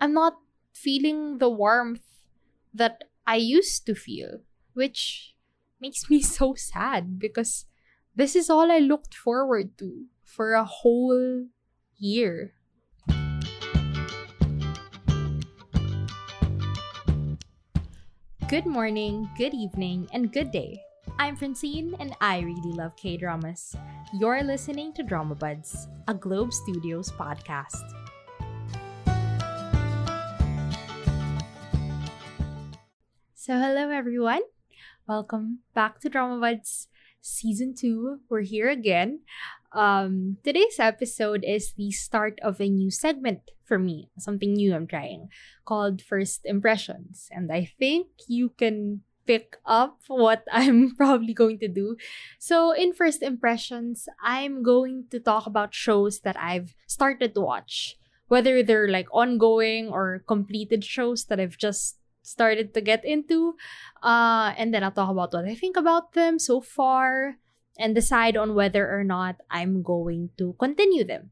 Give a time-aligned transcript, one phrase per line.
[0.00, 0.40] I'm not
[0.72, 2.24] feeling the warmth
[2.72, 4.40] that I used to feel,
[4.72, 5.36] which
[5.78, 7.66] makes me so sad because
[8.16, 11.46] this is all I looked forward to for a whole
[11.98, 12.54] year.
[18.48, 20.80] Good morning, good evening, and good day.
[21.20, 23.76] I'm Francine, and I really love K dramas.
[24.18, 27.99] You're listening to Drama Buds, a Globe Studios podcast.
[33.50, 34.42] So, hello everyone.
[35.08, 36.86] Welcome back to Drama Buds
[37.20, 38.20] Season 2.
[38.28, 39.26] We're here again.
[39.72, 44.86] Um, today's episode is the start of a new segment for me, something new I'm
[44.86, 45.30] trying,
[45.64, 47.26] called First Impressions.
[47.32, 51.96] And I think you can pick up what I'm probably going to do.
[52.38, 57.98] So, in First Impressions, I'm going to talk about shows that I've started to watch,
[58.28, 63.54] whether they're like ongoing or completed shows that I've just started to get into.
[64.02, 67.36] Uh, and then I'll talk about what I think about them so far
[67.78, 71.30] and decide on whether or not I'm going to continue them.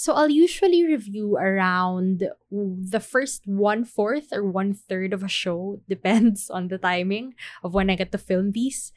[0.00, 5.80] So I'll usually review around the first one fourth or one third of a show,
[5.88, 8.92] depends on the timing of when I get to film these.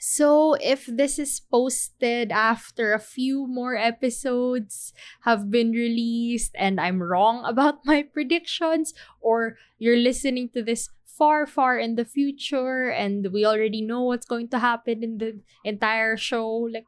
[0.00, 7.02] So if this is posted after a few more episodes have been released and I'm
[7.02, 13.32] wrong about my predictions, or you're listening to this far, far in the future and
[13.32, 16.46] we already know what's going to happen in the entire show.
[16.46, 16.86] Like,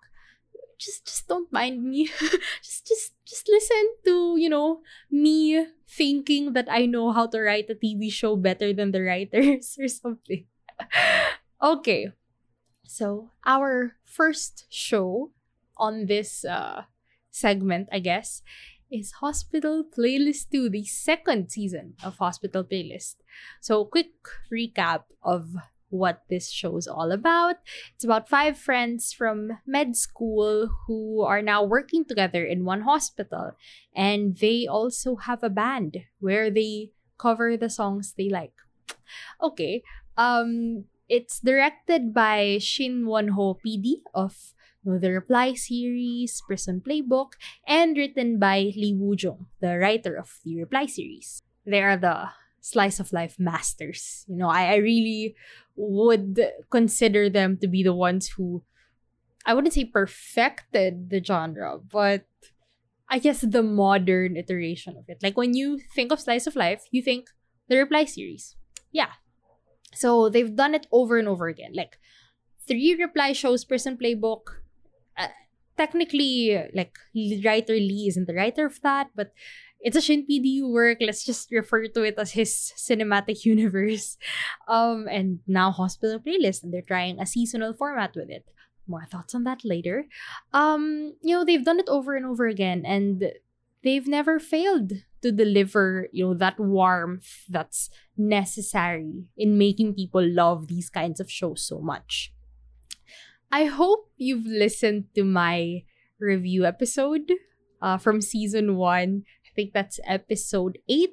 [0.78, 2.06] just just don't mind me.
[2.64, 7.68] just just just listen to, you know, me thinking that I know how to write
[7.68, 10.46] a TV show better than the writers or something.
[11.62, 12.12] okay.
[12.90, 15.30] So, our first show
[15.78, 16.90] on this uh
[17.30, 18.42] segment, I guess,
[18.90, 23.22] is Hospital Playlist 2, the second season of Hospital Playlist.
[23.62, 24.10] So, quick
[24.50, 25.54] recap of
[25.90, 27.62] what this show is all about.
[27.94, 33.54] It's about five friends from med school who are now working together in one hospital.
[33.94, 38.54] And they also have a band where they cover the songs they like.
[39.40, 39.82] Okay.
[40.18, 44.54] Um, it's directed by Shin Won Ho PD of
[44.86, 47.34] the Reply series, Prison Playbook,
[47.66, 51.42] and written by Lee Woo Jung, the writer of the Reply series.
[51.66, 54.24] They are the slice of life masters.
[54.28, 55.34] You know, I, I really
[55.74, 58.62] would consider them to be the ones who
[59.44, 62.24] I wouldn't say perfected the genre, but
[63.08, 65.18] I guess the modern iteration of it.
[65.22, 67.28] Like when you think of slice of life, you think
[67.68, 68.54] the reply series.
[68.92, 69.18] Yeah.
[69.94, 71.72] So they've done it over and over again.
[71.74, 71.98] Like
[72.66, 74.62] three reply shows, Prison Playbook.
[75.16, 75.28] Uh,
[75.76, 76.96] technically, like
[77.44, 79.32] writer Lee isn't the writer of that, but
[79.80, 80.98] it's a Shin PD work.
[81.00, 84.16] Let's just refer to it as his cinematic universe.
[84.68, 88.44] Um, and now Hospital Playlist, and they're trying a seasonal format with it.
[88.86, 90.06] More thoughts on that later.
[90.52, 93.32] Um, you know, they've done it over and over again, and
[93.82, 94.92] they've never failed
[95.22, 101.30] to deliver, you know, that warmth that's necessary in making people love these kinds of
[101.30, 102.32] shows so much.
[103.52, 105.82] I hope you've listened to my
[106.18, 107.32] review episode
[107.82, 111.10] uh, from season one I think that's episode 8,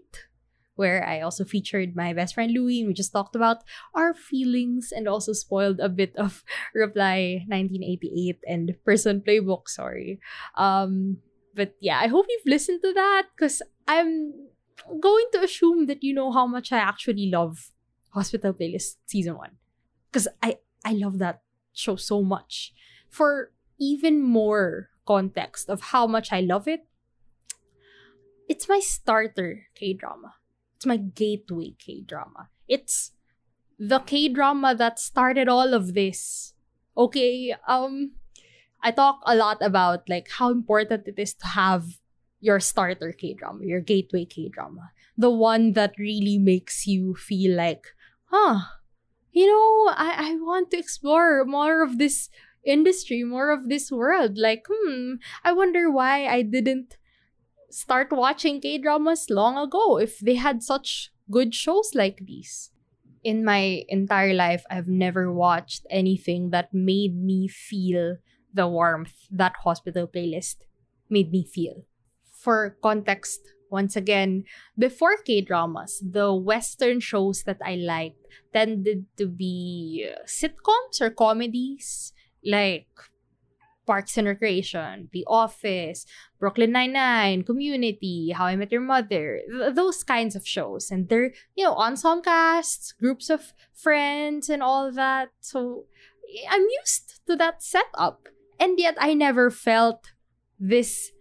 [0.76, 2.82] where I also featured my best friend Louie.
[2.82, 3.64] And we just talked about
[3.96, 6.44] our feelings and also spoiled a bit of
[6.76, 10.20] Reply 1988 and Prison Playbook, sorry.
[10.56, 11.18] Um,
[11.58, 14.32] but yeah, I hope you've listened to that because I'm
[15.02, 17.72] going to assume that you know how much I actually love
[18.12, 19.50] Hospital Playlist Season 1.
[20.10, 21.42] Because I, I love that
[21.74, 22.74] show so much.
[23.10, 26.86] For even more context of how much I love it,
[28.48, 30.36] it's my starter K drama.
[30.76, 32.50] It's my gateway K drama.
[32.68, 33.12] It's
[33.80, 36.54] the K drama that started all of this.
[36.96, 38.14] Okay, um,
[38.82, 42.00] I talk a lot about like how important it is to have
[42.40, 47.56] your starter K drama, your gateway K drama, the one that really makes you feel
[47.56, 47.88] like,
[48.26, 48.60] huh,
[49.32, 52.30] you know, I, I want to explore more of this
[52.64, 54.38] industry, more of this world.
[54.38, 56.98] Like, hmm, I wonder why I didn't
[57.70, 62.72] start watching K dramas long ago if they had such good shows like these.
[63.24, 68.18] In my entire life, I've never watched anything that made me feel
[68.54, 70.58] the warmth that hospital playlist
[71.10, 71.84] made me feel.
[72.34, 74.46] For context, once again,
[74.78, 82.14] before K dramas, the Western shows that I liked tended to be sitcoms or comedies
[82.46, 82.88] like
[83.86, 86.06] Parks and Recreation, The Office,
[86.40, 90.92] Brooklyn Nine-Nine, Community, How I Met Your Mother, th- those kinds of shows.
[90.92, 95.30] And they're, you know, ensemble casts, groups of friends and all that.
[95.40, 95.86] So
[96.50, 98.28] I'm used to that setup.
[98.60, 100.12] And yet I never felt
[100.60, 101.12] this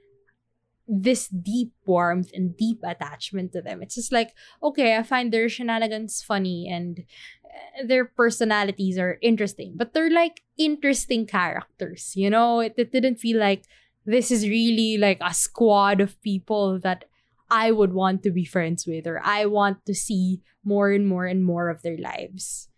[0.89, 3.83] this deep warmth and deep attachment to them.
[3.83, 7.03] It's just like, okay, I find their shenanigans funny and
[7.45, 12.61] uh, their personalities are interesting, but they're like interesting characters, you know?
[12.61, 13.65] It, it didn't feel like
[14.05, 17.07] this is really like a squad of people that
[17.51, 21.27] I would want to be friends with or I want to see more and more
[21.27, 22.69] and more of their lives.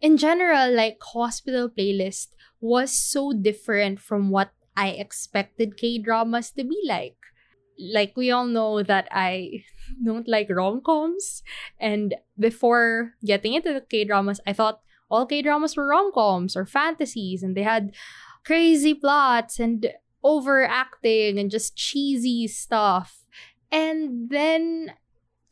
[0.00, 2.28] In general, like Hospital Playlist
[2.60, 7.16] was so different from what I expected K dramas to be like
[7.78, 9.64] like we all know that I
[10.04, 11.42] don't like rom-coms
[11.78, 14.80] and before getting into the K-dramas I thought
[15.10, 17.94] all K-dramas were rom-coms or fantasies and they had
[18.44, 19.86] crazy plots and
[20.22, 23.24] overacting and just cheesy stuff.
[23.70, 24.92] And then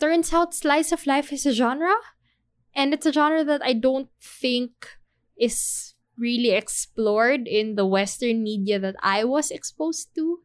[0.00, 1.94] turns out slice of life is a genre
[2.76, 4.87] and it's a genre that I don't think
[5.37, 10.40] is really explored in the western media that I was exposed to.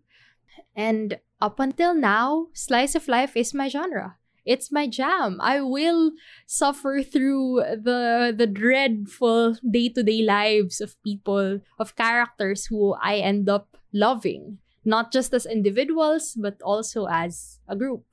[0.75, 4.15] And up until now, slice of life is my genre.
[4.45, 5.39] It's my jam.
[5.39, 6.11] I will
[6.47, 13.77] suffer through the the dreadful day-to-day lives of people, of characters who I end up
[13.93, 18.03] loving, not just as individuals but also as a group.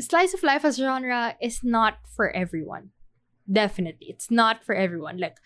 [0.00, 2.90] Slice of life as a genre is not for everyone.
[3.50, 5.18] Definitely, it's not for everyone.
[5.18, 5.38] Like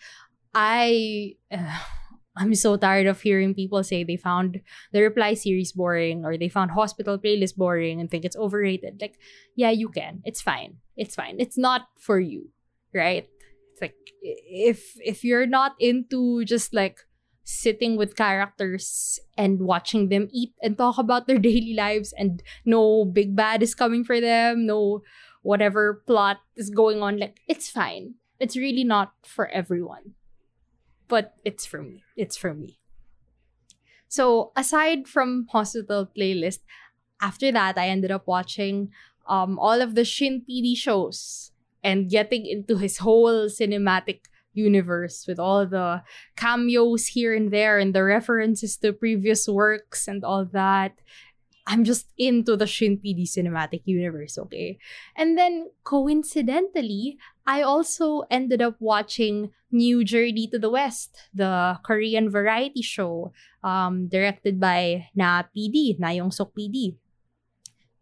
[0.53, 1.79] I uh,
[2.35, 4.61] I'm so tired of hearing people say they found
[4.91, 8.97] the reply series boring or they found hospital playlist boring and think it's overrated.
[8.99, 9.19] Like,
[9.55, 10.21] yeah, you can.
[10.25, 10.77] It's fine.
[10.97, 11.35] It's fine.
[11.37, 12.49] It's not for you,
[12.93, 13.27] right?
[13.71, 17.01] It's like if if you're not into just like
[17.43, 23.05] sitting with characters and watching them eat and talk about their daily lives and no
[23.05, 25.01] big bad is coming for them, no
[25.43, 28.15] whatever plot is going on, like it's fine.
[28.39, 30.15] It's really not for everyone
[31.13, 32.03] but it's for me.
[32.17, 32.79] It's for me.
[34.07, 36.65] So aside from Hospital Playlist,
[37.21, 38.89] after that I ended up watching
[39.29, 41.51] um all of the Shin PD shows
[41.83, 44.21] and getting into his whole cinematic
[44.53, 46.01] universe with all the
[46.35, 50.93] cameos here and there and the references to previous works and all that.
[51.65, 54.77] I'm just into the Shin PD cinematic universe, okay?
[55.15, 57.17] And then coincidentally,
[57.47, 63.31] I also ended up watching New Journey to the West, the Korean variety show
[63.63, 66.95] um, directed by Na PD, Na Young Seok PD.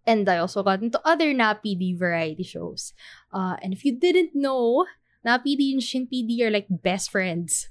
[0.06, 2.94] And I also got into other Na PD variety shows.
[3.32, 4.86] Uh, and if you didn't know,
[5.24, 7.70] Na PD and Shin PD are like best friends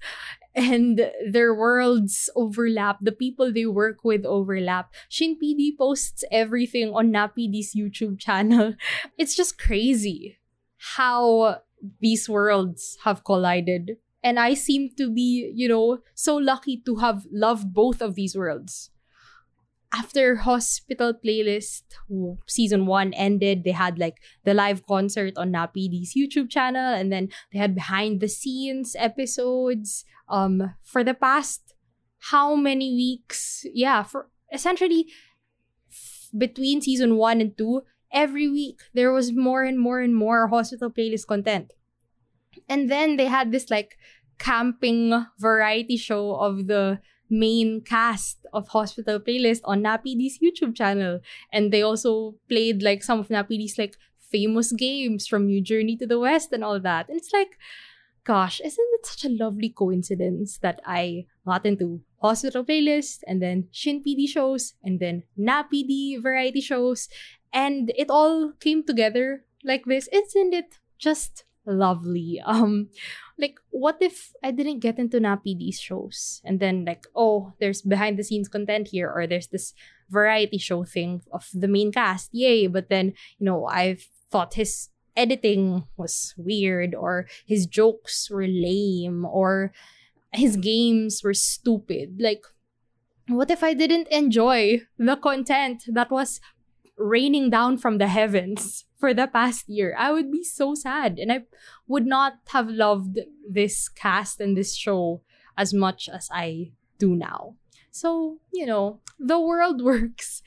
[0.54, 2.98] and their worlds overlap.
[3.00, 4.92] The people they work with overlap.
[5.08, 8.74] Shin PD posts everything on NaPD's YouTube channel.
[9.18, 10.38] It's just crazy
[10.96, 11.60] how
[12.00, 13.96] these worlds have collided.
[14.22, 18.36] And I seem to be, you know, so lucky to have loved both of these
[18.36, 18.90] worlds.
[19.92, 21.82] After Hospital Playlist
[22.46, 27.28] season one ended, they had like the live concert on NaPD's YouTube channel, and then
[27.52, 31.74] they had behind the scenes episodes um for the past
[32.20, 33.64] how many weeks?
[33.72, 35.06] Yeah for essentially
[35.90, 37.82] f- between season 1 and 2
[38.12, 41.72] every week there was more and more and more hospital playlist content.
[42.68, 43.96] And then they had this like
[44.38, 47.00] camping variety show of the
[47.30, 51.20] main cast of Hospital Playlist on NaPD's YouTube channel.
[51.52, 53.96] And they also played like some of NaPD's like
[54.30, 57.08] famous games from New Journey to the West and all that.
[57.08, 57.58] And it's like,
[58.24, 63.68] gosh, isn't it such a lovely coincidence that I got into hospital playlist and then
[63.72, 67.08] Shin PD shows and then Na PD variety shows
[67.52, 70.08] and it all came together like this.
[70.12, 72.42] Isn't it just lovely?
[72.46, 72.88] Um
[73.38, 77.82] like what if I didn't get into Na PD's shows and then like oh there's
[77.82, 79.72] behind the scenes content here or there's this
[80.10, 82.30] variety show thing of the main cast.
[82.32, 88.46] Yay, but then you know I've thought his editing was weird or his jokes were
[88.46, 89.72] lame or
[90.32, 92.20] his games were stupid.
[92.20, 92.44] Like,
[93.28, 96.40] what if I didn't enjoy the content that was
[96.96, 99.96] raining down from the heavens for the past year?
[99.98, 101.44] I would be so sad and I
[101.88, 105.22] would not have loved this cast and this show
[105.56, 107.56] as much as I do now.
[107.90, 110.42] So, you know, the world works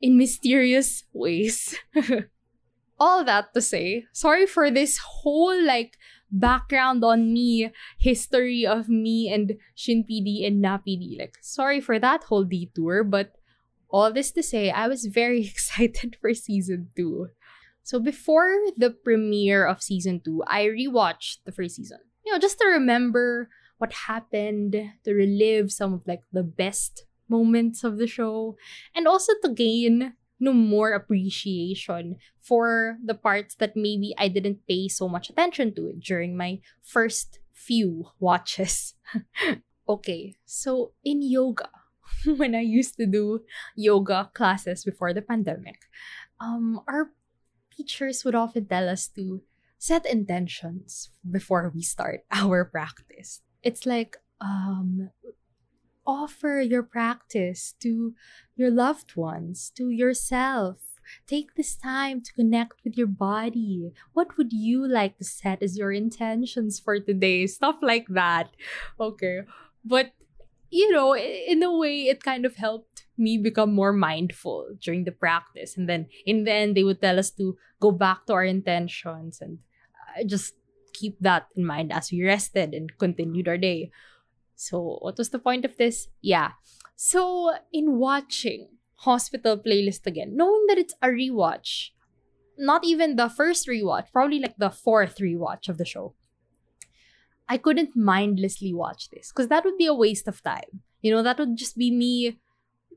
[0.00, 1.76] in mysterious ways.
[2.98, 5.98] all that to say, sorry for this whole like
[6.30, 11.18] background on me, history of me and Shin PD and Na PD.
[11.18, 13.36] Like, sorry for that whole detour, but
[13.90, 17.28] all this to say, I was very excited for season two.
[17.84, 22.00] So before the premiere of season two, I rewatched the first season.
[22.24, 24.72] You know, just to remember what happened,
[25.04, 28.56] to relive some of like the best moments of the show,
[28.96, 34.88] and also to gain no more appreciation for the parts that maybe I didn't pay
[34.88, 38.94] so much attention to during my first few watches.
[39.88, 41.68] okay, so in yoga,
[42.24, 43.40] when I used to do
[43.76, 45.84] yoga classes before the pandemic,
[46.40, 47.10] um, our
[47.76, 49.42] teachers would often tell us to
[49.78, 53.42] set intentions before we start our practice.
[53.62, 55.10] It's like um,
[56.06, 58.14] offer your practice to
[58.56, 60.78] your loved ones, to yourself.
[61.26, 63.92] Take this time to connect with your body.
[64.14, 67.46] What would you like to set as your intentions for today?
[67.46, 68.56] Stuff like that.
[68.98, 69.40] Okay.
[69.84, 70.12] But,
[70.74, 75.12] you know, in a way, it kind of helped me become more mindful during the
[75.12, 75.76] practice.
[75.76, 79.38] And then in the end, they would tell us to go back to our intentions
[79.40, 79.58] and
[80.18, 80.54] uh, just
[80.92, 83.92] keep that in mind as we rested and continued our day.
[84.56, 86.08] So, what was the point of this?
[86.20, 86.58] Yeah.
[86.96, 88.68] So, in watching
[89.06, 91.90] Hospital Playlist again, knowing that it's a rewatch,
[92.58, 96.14] not even the first rewatch, probably like the fourth rewatch of the show,
[97.48, 100.82] I couldn't mindlessly watch this because that would be a waste of time.
[101.02, 102.38] You know, that would just be me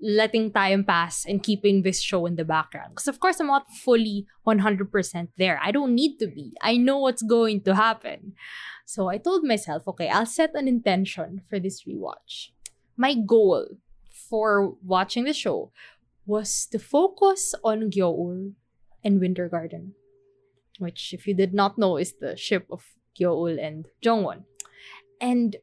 [0.02, 2.92] letting time pass and keeping this show in the background.
[2.92, 5.60] Because, of course, I'm not fully 100% there.
[5.62, 6.54] I don't need to be.
[6.62, 8.34] I know what's going to happen.
[8.86, 12.50] So I told myself, okay, I'll set an intention for this rewatch.
[12.96, 13.78] My goal
[14.30, 15.72] for watching the show
[16.26, 18.54] was to focus on Gyoul
[19.04, 19.94] and Winter Garden,
[20.80, 22.84] which, if you did not know, is the ship of
[23.20, 24.44] Gyoul and Jongwon.
[25.20, 25.56] And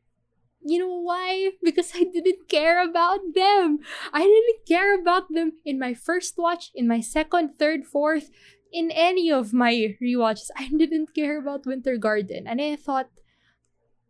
[0.64, 1.52] you know why?
[1.62, 3.78] Because I didn't care about them.
[4.12, 8.30] I didn't care about them in my first watch, in my second, third, fourth,
[8.72, 10.50] in any of my rewatches.
[10.56, 12.46] I didn't care about Winter Garden.
[12.46, 13.10] And I thought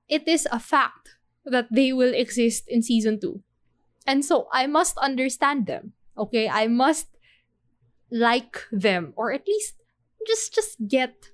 [0.08, 3.42] it is a fact that they will exist in season 2.
[4.06, 5.92] And so I must understand them.
[6.16, 6.48] Okay?
[6.48, 7.08] I must
[8.10, 9.74] like them or at least
[10.26, 11.33] just just get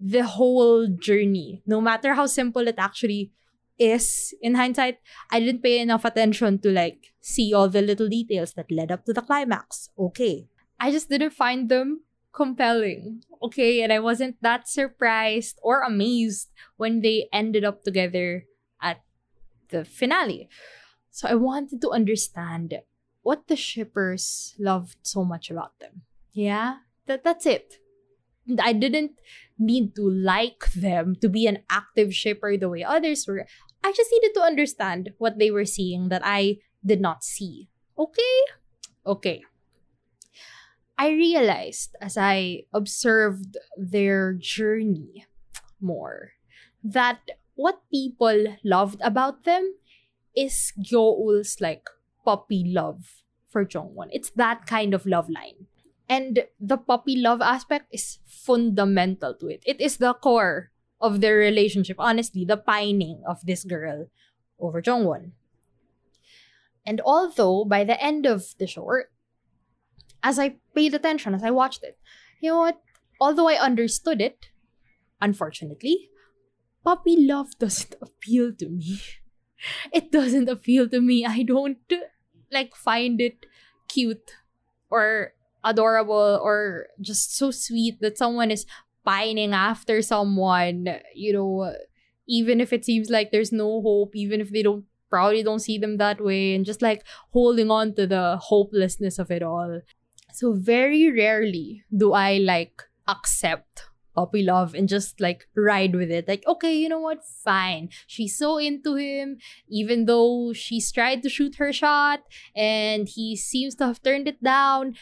[0.00, 1.62] the whole journey.
[1.66, 3.32] No matter how simple it actually
[3.78, 4.98] is in hindsight
[5.30, 9.04] i didn't pay enough attention to like see all the little details that led up
[9.04, 9.90] to the climax.
[9.98, 10.48] Okay.
[10.78, 13.22] I just didn't find them compelling.
[13.42, 18.44] Okay and i wasn't that surprised or amazed when they ended up together
[18.80, 19.02] at
[19.68, 20.48] the finale.
[21.10, 22.74] So i wanted to understand
[23.22, 26.02] what the shippers loved so much about them.
[26.32, 26.86] Yeah?
[27.06, 27.78] That that's it.
[28.60, 29.18] I didn't
[29.58, 33.46] need to like them to be an active shipper the way others were.
[33.82, 37.68] I just needed to understand what they were seeing that I did not see.
[37.98, 38.36] Okay?
[39.06, 39.42] Okay.
[40.98, 45.26] I realized as I observed their journey
[45.80, 46.32] more
[46.82, 47.20] that
[47.54, 49.76] what people loved about them
[50.34, 51.88] is Gyoul's like
[52.24, 54.08] puppy love for Jongwon.
[54.10, 55.66] It's that kind of love line.
[56.08, 59.62] And the puppy love aspect is fundamental to it.
[59.66, 60.70] It is the core
[61.00, 61.96] of their relationship.
[61.98, 64.06] Honestly, the pining of this girl
[64.60, 65.32] over Jongwon.
[66.86, 69.10] And although by the end of the short,
[70.22, 71.98] as I paid attention, as I watched it,
[72.40, 72.80] you know what?
[73.20, 74.50] Although I understood it,
[75.20, 76.10] unfortunately,
[76.84, 79.00] puppy love doesn't appeal to me.
[79.92, 81.24] It doesn't appeal to me.
[81.24, 81.78] I don't
[82.52, 83.46] like find it
[83.88, 84.36] cute
[84.90, 85.32] or
[85.64, 88.66] adorable or just so sweet that someone is
[89.04, 91.72] pining after someone, you know,
[92.28, 95.78] even if it seems like there's no hope, even if they don't probably don't see
[95.78, 99.80] them that way, and just like holding on to the hopelessness of it all.
[100.32, 103.84] So very rarely do I like accept
[104.16, 106.26] puppy love and just like ride with it.
[106.26, 107.24] Like, okay, you know what?
[107.24, 107.90] Fine.
[108.06, 112.20] She's so into him, even though she's tried to shoot her shot
[112.56, 114.96] and he seems to have turned it down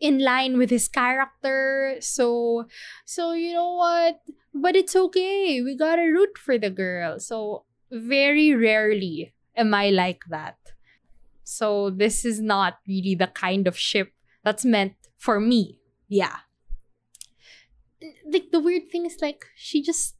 [0.00, 1.96] in line with his character.
[2.00, 2.66] So,
[3.04, 4.20] so you know what?
[4.54, 5.60] But it's okay.
[5.62, 7.18] We gotta root for the girl.
[7.20, 10.58] So, very rarely am I like that.
[11.44, 14.12] So, this is not really the kind of ship
[14.44, 15.80] that's meant for me.
[16.08, 16.36] Yeah.
[18.30, 20.14] Like, the weird thing is, like, she just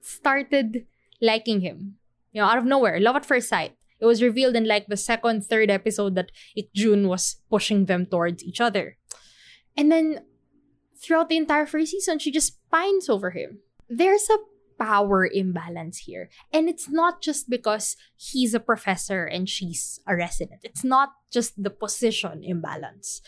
[0.00, 0.86] started
[1.20, 1.96] liking him.
[2.32, 3.00] You know, out of nowhere.
[3.00, 3.76] Love at first sight.
[3.98, 8.42] It was revealed in like the second, third episode that Ikjun was pushing them towards
[8.42, 8.96] each other.
[9.76, 10.24] And then
[11.00, 13.58] throughout the entire first season, she just pines over him.
[13.88, 14.38] There's a
[14.80, 16.30] power imbalance here.
[16.52, 20.60] And it's not just because he's a professor and she's a resident.
[20.64, 23.20] It's not just the position imbalance.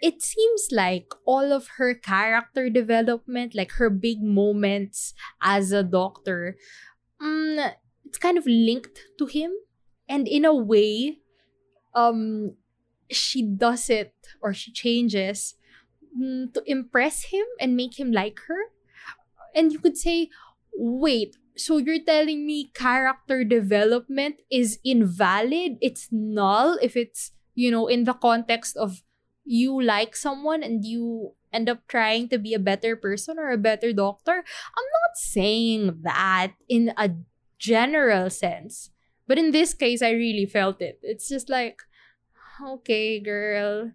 [0.00, 6.56] It seems like all of her character development, like her big moments as a doctor,
[7.20, 7.58] um,
[8.04, 9.50] it's kind of linked to him.
[10.08, 11.18] And in a way,
[11.94, 12.54] um,
[13.10, 15.54] she does it or she changes
[16.16, 18.70] mm, to impress him and make him like her.
[19.54, 20.30] And you could say,
[20.74, 25.78] wait, so you're telling me character development is invalid?
[25.80, 29.02] It's null if it's, you know, in the context of
[29.44, 33.58] you like someone and you end up trying to be a better person or a
[33.58, 34.42] better doctor?
[34.42, 37.10] I'm not saying that in a
[37.58, 38.90] general sense.
[39.26, 40.98] But in this case, I really felt it.
[41.02, 41.80] It's just like,
[42.60, 43.92] okay, girl.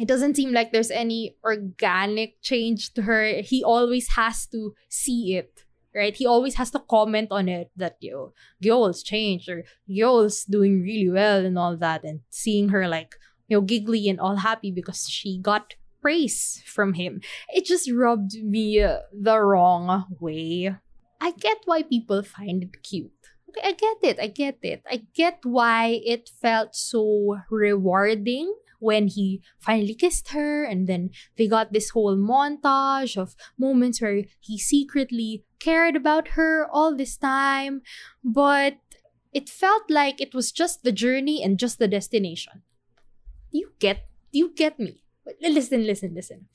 [0.00, 3.42] It doesn't seem like there's any organic change to her.
[3.42, 5.64] He always has to see it
[5.94, 6.16] right?
[6.16, 11.10] He always has to comment on it that yo, Gyo's changed or Gyo's doing really
[11.10, 13.16] well and all that, and seeing her like
[13.48, 17.20] you know giggly and all happy because she got praise from him.
[17.48, 18.78] It just rubbed me
[19.12, 20.74] the wrong way.
[21.20, 23.12] I get why people find it cute.
[23.50, 24.20] Okay, I get it.
[24.20, 24.82] I get it.
[24.88, 31.46] I get why it felt so rewarding when he finally kissed her and then they
[31.46, 37.82] got this whole montage of moments where he secretly cared about her all this time.
[38.24, 38.80] But
[39.32, 42.62] it felt like it was just the journey and just the destination.
[43.52, 45.04] You get you get me?
[45.40, 46.48] Listen listen listen.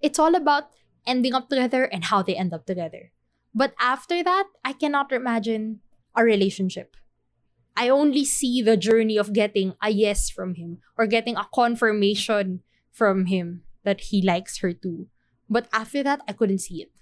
[0.00, 0.70] It's all about
[1.06, 3.12] ending up together and how they end up together.
[3.54, 5.80] But after that i cannot imagine
[6.16, 6.96] a relationship
[7.80, 12.60] I only see the journey of getting a yes from him or getting a confirmation
[12.92, 15.08] from him that he likes her too.
[15.48, 16.92] But after that, I couldn't see it.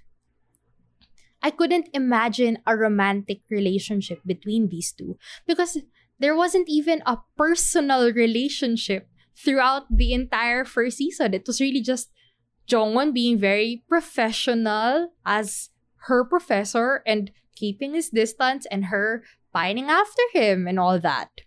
[1.43, 5.19] I couldn't imagine a romantic relationship between these two
[5.49, 5.79] because
[6.21, 11.35] there wasn't even a personal relationship throughout the entire first season.
[11.35, 12.11] It was really just
[12.71, 15.71] Jongwon being very professional as
[16.07, 19.25] her professor and keeping his distance and her
[19.59, 21.43] pining after him and all that.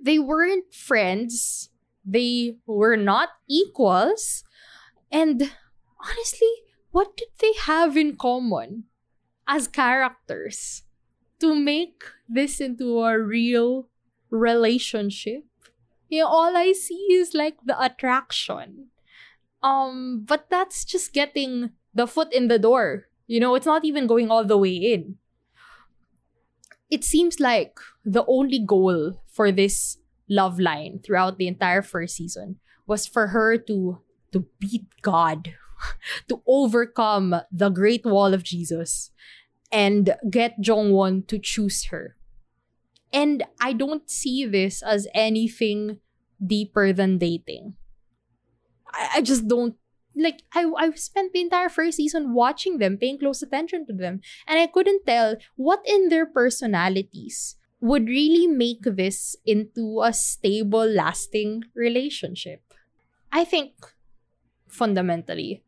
[0.00, 1.70] They weren't friends,
[2.04, 4.44] they were not equals,
[5.10, 5.50] and
[5.98, 6.54] honestly,
[6.92, 8.84] what did they have in common
[9.48, 10.82] as characters
[11.40, 13.88] to make this into a real
[14.30, 15.42] relationship?
[16.08, 18.94] You know, all I see is like the attraction.
[19.64, 23.06] Um, but that's just getting the foot in the door.
[23.26, 25.16] You know, it's not even going all the way in
[26.90, 32.56] it seems like the only goal for this love line throughout the entire first season
[32.86, 33.98] was for her to
[34.32, 35.54] to beat God,
[36.28, 39.10] to overcome the Great Wall of Jesus,
[39.70, 42.16] and get Jongwon to choose her.
[43.12, 46.00] And I don't see this as anything
[46.44, 47.74] deeper than dating.
[48.92, 49.76] I, I just don't
[50.16, 54.20] like I I spent the entire first season watching them, paying close attention to them,
[54.46, 60.86] and I couldn't tell what in their personalities would really make this into a stable,
[60.86, 62.62] lasting relationship.
[63.30, 63.74] I think
[64.68, 65.62] fundamentally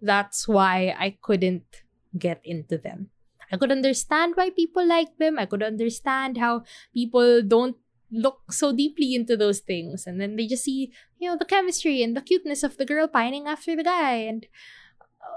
[0.00, 1.82] that's why I couldn't
[2.16, 3.10] get into them.
[3.50, 5.38] I could understand why people like them.
[5.38, 7.76] I could understand how people don't
[8.10, 10.06] look so deeply into those things.
[10.06, 13.08] And then they just see you know the chemistry and the cuteness of the girl
[13.08, 14.14] pining after the guy.
[14.26, 14.46] And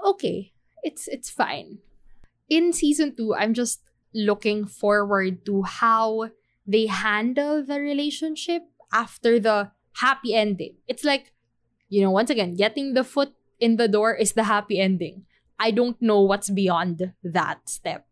[0.04, 0.52] okay
[0.82, 1.78] it's it's fine.
[2.48, 3.80] In season 2 i'm just
[4.14, 6.30] looking forward to how
[6.66, 9.70] they handle the relationship after the
[10.02, 10.74] happy ending.
[10.88, 11.32] It's like
[11.88, 15.26] you know once again getting the foot in the door is the happy ending.
[15.58, 18.09] I don't know what's beyond that step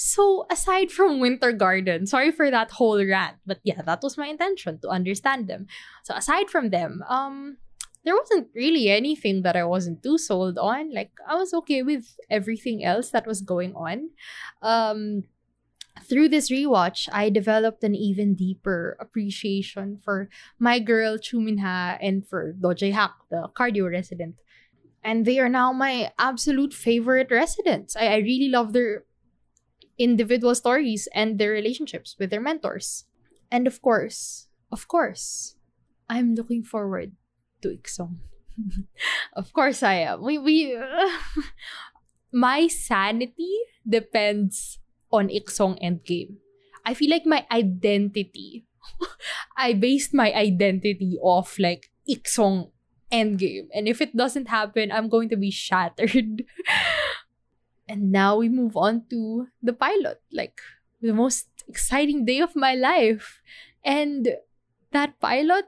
[0.00, 4.28] so, aside from Winter Garden, sorry for that whole rant, but yeah, that was my
[4.28, 5.66] intention to understand them.
[6.04, 7.58] So, aside from them, um,
[8.02, 10.94] there wasn't really anything that I wasn't too sold on.
[10.94, 14.08] Like, I was okay with everything else that was going on.
[14.62, 15.24] Um,
[16.08, 22.26] through this rewatch, I developed an even deeper appreciation for my girl Choo Min-ha and
[22.26, 24.36] for Do Jae-hak, the cardio resident.
[25.04, 27.96] And they are now my absolute favorite residents.
[27.96, 29.04] I, I really love their
[30.00, 33.04] individual stories and their relationships with their mentors.
[33.52, 35.54] And of course, of course,
[36.08, 37.12] I'm looking forward
[37.60, 38.16] to Iksong.
[39.36, 40.24] of course I am.
[40.24, 41.12] We we uh,
[42.32, 43.52] my sanity
[43.84, 44.80] depends
[45.12, 46.40] on Iksong Endgame.
[46.88, 48.64] I feel like my identity
[49.56, 52.70] I based my identity off like Iksong
[53.12, 53.68] Endgame.
[53.74, 56.44] And if it doesn't happen, I'm going to be shattered.
[57.90, 60.60] And now we move on to the pilot, like
[61.02, 63.42] the most exciting day of my life.
[63.84, 64.36] And
[64.92, 65.66] that pilot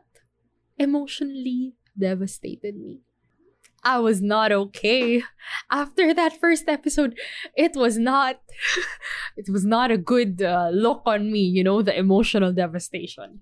[0.79, 3.01] emotionally devastated me.
[3.83, 5.25] I was not okay.
[5.71, 7.19] After that first episode,
[7.57, 8.39] it was not
[9.37, 13.41] it was not a good uh, look on me, you know, the emotional devastation.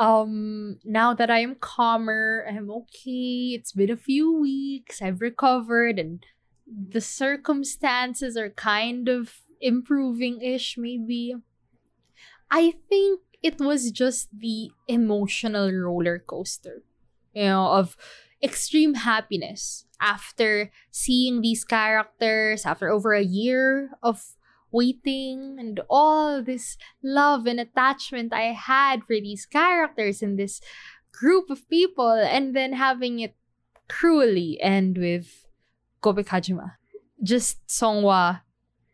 [0.00, 3.54] Um now that I am calmer, I'm okay.
[3.54, 5.00] It's been a few weeks.
[5.00, 6.26] I've recovered and
[6.70, 11.34] the circumstances are kind of improving-ish maybe.
[12.50, 16.82] I think it was just the emotional roller coaster,
[17.34, 17.96] you know, of
[18.42, 24.36] extreme happiness after seeing these characters after over a year of
[24.72, 30.60] waiting and all this love and attachment I had for these characters and this
[31.12, 33.34] group of people and then having it
[33.88, 35.39] cruelly end with
[36.00, 36.72] Kobe Kajima.
[37.22, 38.40] Just Songhwa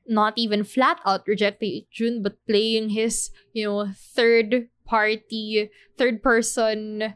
[0.07, 7.15] not even flat out rejecting Jun but playing his, you know, third party, third person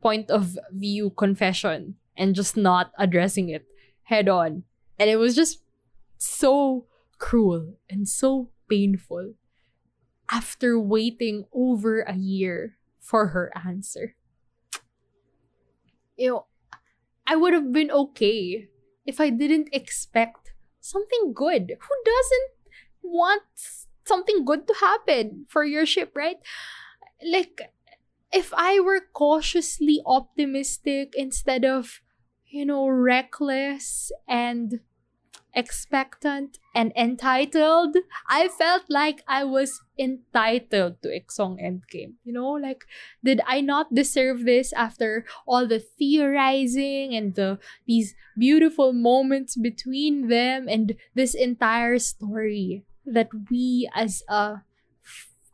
[0.00, 3.66] point of view confession and just not addressing it
[4.04, 4.64] head on.
[4.98, 5.62] And it was just
[6.18, 6.86] so
[7.18, 9.34] cruel and so painful
[10.30, 14.14] after waiting over a year for her answer.
[16.16, 16.46] You know,
[17.26, 18.68] I would have been okay
[19.10, 21.74] if I didn't expect something good.
[21.74, 22.50] Who doesn't
[23.02, 23.42] want
[24.06, 26.38] something good to happen for your ship, right?
[27.26, 27.60] Like,
[28.32, 32.00] if I were cautiously optimistic instead of,
[32.46, 34.78] you know, reckless and
[35.54, 37.96] expectant and entitled,
[38.28, 42.14] I felt like I was entitled to Iksong Endgame.
[42.24, 42.84] You know, like,
[43.24, 50.28] did I not deserve this after all the theorizing and the these beautiful moments between
[50.28, 54.62] them and this entire story that we as a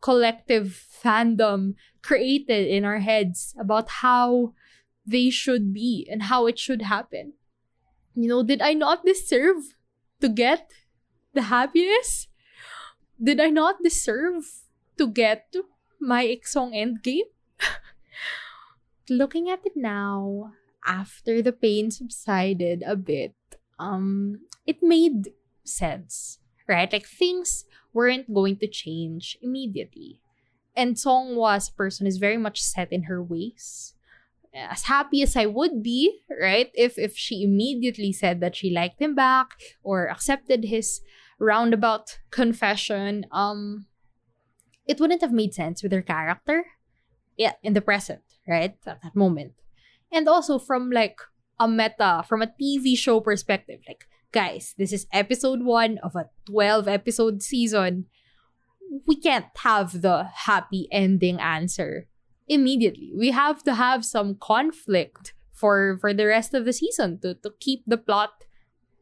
[0.01, 4.53] collective fandom created in our heads about how
[5.07, 7.33] they should be and how it should happen.
[8.15, 9.76] You know, did I not deserve
[10.21, 10.71] to get
[11.35, 12.29] the happiness?
[13.23, 14.45] Did I not deserve
[14.99, 15.55] to get
[16.01, 17.33] my Iksong endgame?
[19.09, 20.53] Looking at it now,
[20.87, 23.35] after the pain subsided a bit,
[23.79, 25.33] um, it made
[25.65, 26.91] sense, right?
[26.93, 30.21] Like things weren't going to change immediately.
[30.77, 33.96] And Songhwa's person is very much set in her ways.
[34.57, 36.71] As happy as I would be, right?
[36.75, 41.01] If if she immediately said that she liked him back or accepted his
[41.39, 43.87] roundabout confession, um
[44.87, 46.65] it wouldn't have made sense with her character.
[47.37, 48.77] Yeah, in the present, right?
[48.87, 49.53] At that moment.
[50.11, 51.19] And also from like
[51.61, 56.31] a meta, from a TV show perspective, like guys, this is episode one of a
[56.47, 58.07] 12 episode season
[59.07, 62.07] we can't have the happy ending answer
[62.49, 63.13] immediately.
[63.15, 67.53] We have to have some conflict for for the rest of the season to to
[67.61, 68.45] keep the plot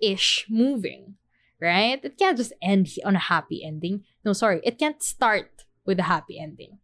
[0.00, 1.16] ish moving,
[1.60, 2.00] right?
[2.02, 4.04] It can't just end on a happy ending.
[4.24, 6.78] No, sorry, it can't start with a happy ending.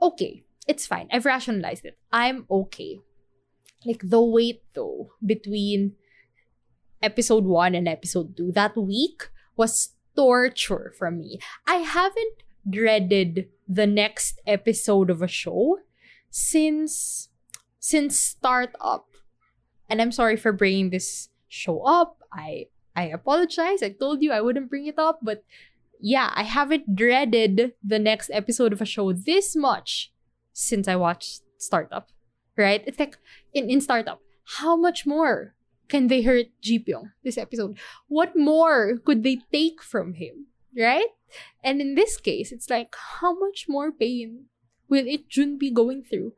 [0.00, 1.08] Okay, it's fine.
[1.12, 1.98] I've rationalized it.
[2.12, 3.00] I'm okay.
[3.84, 5.94] Like the wait though between
[7.02, 11.40] episode 1 and episode 2 that week was torture for me.
[11.66, 15.78] I haven't dreaded the next episode of a show
[16.30, 17.28] since
[17.78, 19.08] since startup.
[19.88, 22.18] And I'm sorry for bringing this show up.
[22.32, 23.82] I I apologize.
[23.82, 25.44] I told you I wouldn't bring it up, but
[26.00, 30.12] yeah, I haven't dreaded the next episode of a show this much
[30.52, 32.10] since I watched Startup.
[32.56, 32.82] Right?
[32.86, 33.16] It's like
[33.54, 34.20] in, in Startup,
[34.58, 35.54] how much more
[35.88, 37.78] can they hurt Ji Pyong this episode?
[38.08, 40.51] What more could they take from him?
[40.76, 41.08] Right?
[41.62, 44.46] And in this case, it's like, how much more pain
[44.88, 46.32] will Ik-jun be going through?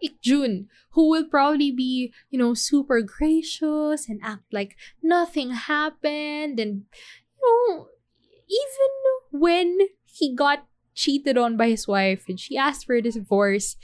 [0.00, 6.60] Ik-jun, who will probably be, you know, super gracious and act like nothing happened.
[6.60, 6.84] And,
[7.34, 7.88] you know,
[8.48, 13.76] even when he got cheated on by his wife and she asked for a divorce,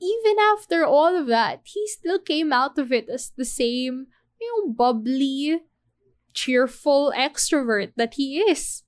[0.00, 4.06] even after all of that, he still came out of it as the same,
[4.40, 5.60] you know, bubbly,
[6.32, 8.82] cheerful extrovert that he is.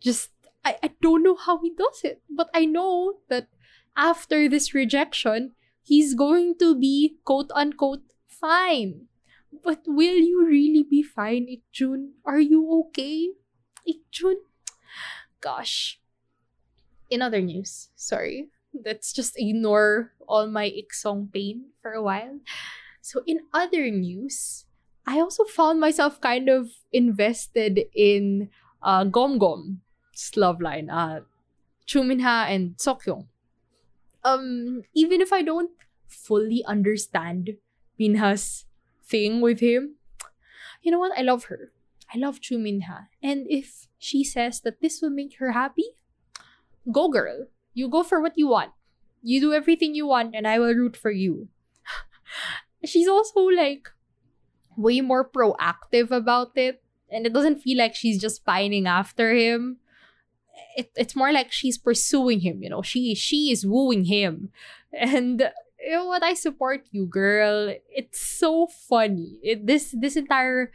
[0.00, 0.30] Just,
[0.64, 3.48] I, I don't know how he does it, but I know that
[3.96, 9.06] after this rejection, he's going to be quote unquote fine.
[9.52, 12.14] But will you really be fine, Ik-jun?
[12.24, 13.30] Are you okay?
[13.84, 14.36] Ik-jun?
[15.40, 15.98] Gosh.
[17.10, 22.38] In other news, sorry, let's just ignore all my Iksong pain for a while.
[23.02, 24.66] So, in other news,
[25.06, 28.50] I also found myself kind of invested in
[28.82, 31.20] uh, Gom Gom's love line, uh,
[31.86, 33.26] Choo Min-ha and Seokhyung.
[34.22, 35.70] Um, even if I don't
[36.06, 37.56] fully understand
[37.98, 38.66] Minha's
[39.04, 39.96] thing with him,
[40.82, 41.16] you know what?
[41.18, 41.72] I love her.
[42.12, 43.06] I love Choo Min-ha.
[43.22, 45.96] And if she says that this will make her happy,
[46.90, 47.46] go girl.
[47.74, 48.72] You go for what you want.
[49.22, 51.48] You do everything you want and I will root for you.
[52.84, 53.88] She's also like
[54.76, 56.82] way more proactive about it.
[57.10, 59.78] And it doesn't feel like she's just pining after him.
[60.76, 62.82] It, it's more like she's pursuing him, you know.
[62.82, 64.50] She she is wooing him.
[64.92, 66.22] And you know what?
[66.22, 67.72] I support you, girl.
[67.88, 69.38] It's so funny.
[69.42, 70.72] It, this this entire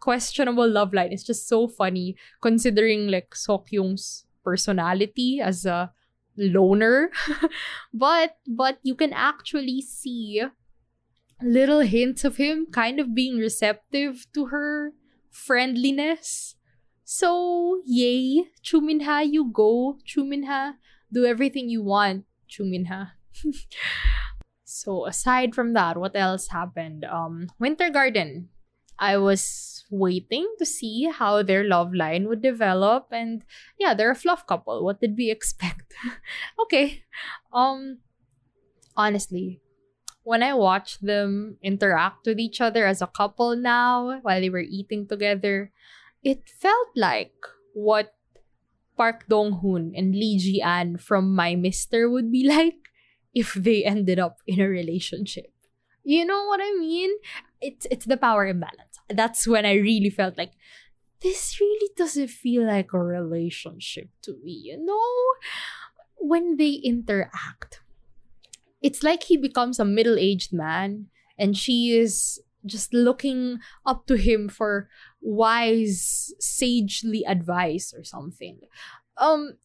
[0.00, 5.92] questionable love line is just so funny considering like Seokhyung's personality as a
[6.36, 7.10] loner.
[7.94, 10.42] but but you can actually see
[11.42, 14.92] little hints of him kind of being receptive to her
[15.30, 16.56] friendliness.
[17.04, 19.98] So, yay, Choo Min-ha, you go.
[20.04, 20.74] Choo Min-ha,
[21.12, 23.14] do everything you want, Choo Min-ha.
[24.64, 27.04] so, aside from that, what else happened?
[27.04, 28.50] Um, Winter Garden.
[29.00, 33.42] I was waiting to see how their love line would develop and
[33.78, 34.84] yeah, they're a fluff couple.
[34.84, 35.92] What did we expect?
[36.62, 37.02] okay.
[37.52, 37.98] Um
[38.96, 39.60] honestly,
[40.30, 44.62] when I watch them interact with each other as a couple now while they were
[44.62, 45.74] eating together,
[46.22, 47.34] it felt like
[47.74, 48.14] what
[48.96, 52.94] Park Dong Hoon and Lee Ji An from My Mister would be like
[53.34, 55.50] if they ended up in a relationship.
[56.06, 57.10] You know what I mean?
[57.58, 59.02] It's it's the power imbalance.
[59.10, 60.54] That's when I really felt like
[61.26, 65.10] this really doesn't feel like a relationship to me, you know?
[66.22, 67.79] When they interact,
[68.82, 71.06] it's like he becomes a middle aged man
[71.38, 74.88] and she is just looking up to him for
[75.20, 78.60] wise, sagely advice or something.
[79.16, 79.56] Um,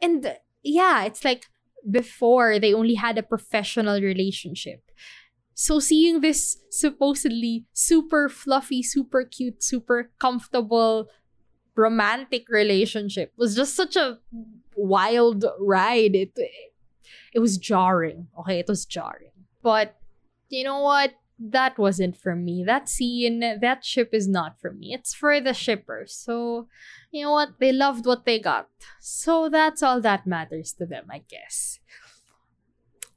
[0.00, 1.46] and yeah, it's like
[1.90, 4.82] before they only had a professional relationship.
[5.54, 11.08] So seeing this supposedly super fluffy, super cute, super comfortable
[11.74, 14.18] romantic relationship was just such a
[14.76, 16.14] wild ride.
[16.14, 16.32] It
[17.36, 18.28] it was jarring.
[18.40, 19.36] Okay, it was jarring.
[19.62, 19.94] But
[20.48, 21.12] you know what?
[21.38, 22.64] That wasn't for me.
[22.64, 24.94] That scene, that ship is not for me.
[24.94, 26.14] It's for the shippers.
[26.14, 26.66] So,
[27.10, 27.60] you know what?
[27.60, 28.70] They loved what they got.
[29.00, 31.78] So that's all that matters to them, I guess.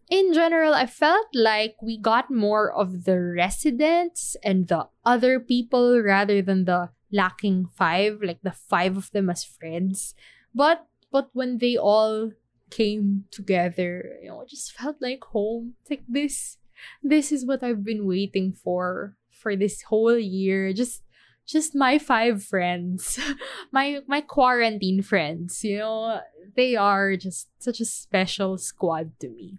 [0.09, 6.01] In general, I felt like we got more of the residents and the other people
[6.01, 10.13] rather than the lacking five, like the five of them as friends.
[10.53, 12.31] But but when they all
[12.69, 14.17] came together.
[14.21, 15.73] You know, it just felt like home.
[15.81, 16.57] It's like this
[17.03, 20.73] this is what I've been waiting for for this whole year.
[20.73, 21.03] Just
[21.45, 23.19] just my five friends.
[23.71, 26.21] my my quarantine friends, you know,
[26.55, 29.57] they are just such a special squad to me.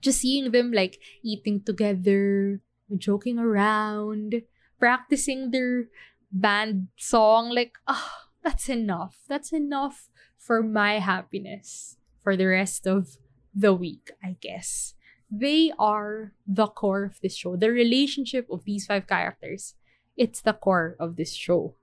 [0.00, 2.60] Just seeing them like eating together,
[2.96, 4.42] joking around,
[4.78, 5.86] practicing their
[6.32, 9.20] band song like ah, oh, that's enough.
[9.28, 13.18] That's enough for my happiness for the rest of
[13.54, 14.94] the week, I guess.
[15.30, 17.56] They are the core of this show.
[17.56, 19.74] The relationship of these five characters,
[20.16, 21.74] it's the core of this show.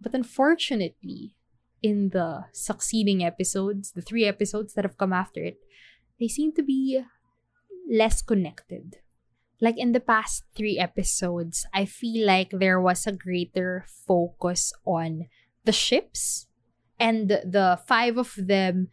[0.00, 1.36] But unfortunately,
[1.82, 5.58] in the succeeding episodes, the three episodes that have come after it,
[6.18, 7.02] they seem to be
[7.90, 8.98] less connected.
[9.60, 15.28] Like in the past three episodes, I feel like there was a greater focus on
[15.64, 16.46] the ships
[17.02, 18.86] and the five of them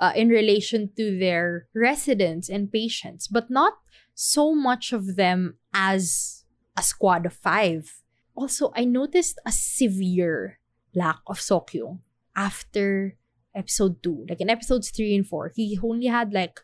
[0.00, 3.74] uh, in relation to their residents and patients, but not
[4.14, 8.00] so much of them as a squad of five.
[8.34, 10.58] Also, I noticed a severe
[10.94, 12.00] lack of Seokhyung
[12.34, 13.16] after
[13.54, 14.26] episode 2.
[14.30, 16.60] Like in episodes 3 and 4, he only had like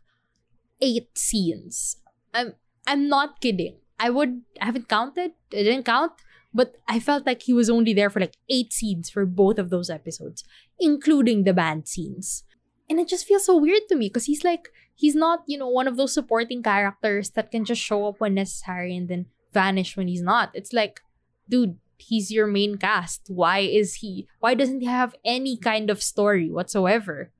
[0.81, 1.98] 8 scenes.
[2.33, 2.55] I'm
[2.87, 3.77] I'm not kidding.
[3.98, 5.33] I would I haven't counted.
[5.53, 6.12] I didn't count,
[6.54, 9.70] but I felt like he was only there for like eight scenes for both of
[9.70, 10.44] those episodes,
[10.78, 12.44] including the band scenes.
[12.88, 15.68] And it just feels so weird to me because he's like, he's not, you know,
[15.68, 19.96] one of those supporting characters that can just show up when necessary and then vanish
[19.96, 20.50] when he's not.
[20.54, 21.00] It's like,
[21.48, 23.22] dude, he's your main cast.
[23.28, 27.32] Why is he, why doesn't he have any kind of story whatsoever?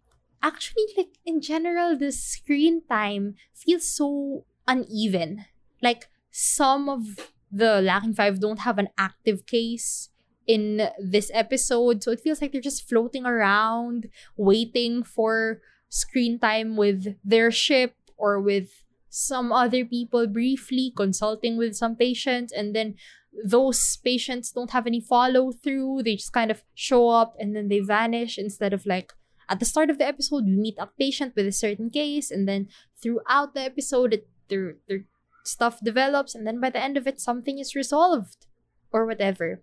[0.42, 5.44] Actually, like in general, the screen time feels so uneven.
[5.81, 10.11] Like some of the lacking five don't have an active case
[10.47, 12.03] in this episode.
[12.03, 17.95] So it feels like they're just floating around, waiting for screen time with their ship
[18.17, 22.97] or with some other people briefly consulting with some patients and then
[23.45, 27.69] those patients don't have any follow through they just kind of show up and then
[27.69, 29.12] they vanish instead of like
[29.49, 32.49] at the start of the episode we meet a patient with a certain case and
[32.49, 32.67] then
[33.01, 35.05] throughout the episode it, their their
[35.45, 38.47] stuff develops and then by the end of it something is resolved
[38.93, 39.63] or whatever.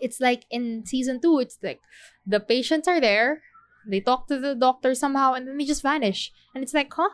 [0.00, 1.80] It's like in season two it's like
[2.26, 3.42] the patients are there
[3.86, 6.32] they talk to the doctor somehow and then they just vanish.
[6.54, 7.10] And it's like huh?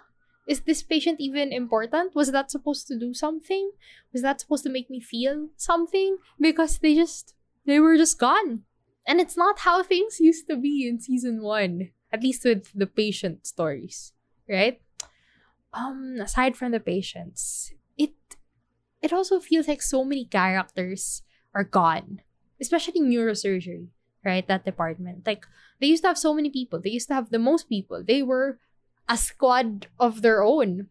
[0.46, 2.14] Is this patient even important?
[2.14, 3.72] Was that supposed to do something?
[4.12, 6.18] Was that supposed to make me feel something?
[6.40, 7.34] Because they just
[7.66, 8.62] they were just gone.
[9.06, 12.86] And it's not how things used to be in season one at least with the
[12.86, 14.12] patient stories
[14.48, 14.80] right?
[15.72, 17.72] Um aside from the patients
[19.02, 21.22] it also feels like so many characters
[21.54, 22.20] are gone
[22.60, 23.88] especially neurosurgery
[24.24, 25.26] right that department.
[25.26, 25.46] Like
[25.80, 26.80] they used to have so many people.
[26.80, 28.02] They used to have the most people.
[28.02, 28.58] They were
[29.08, 30.88] a squad of their own.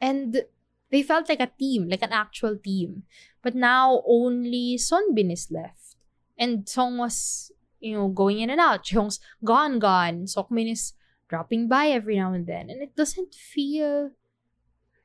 [0.00, 0.44] And
[0.90, 3.02] they felt like a team like an actual team.
[3.42, 5.96] But now only Seonbin is left.
[6.38, 8.84] And Song was you know going in and out.
[8.84, 10.24] Cheong's gone gone.
[10.24, 10.94] Seokmin is
[11.28, 12.70] dropping by every now and then.
[12.70, 14.10] And it doesn't feel